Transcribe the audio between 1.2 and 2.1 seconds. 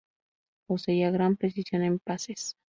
precisión en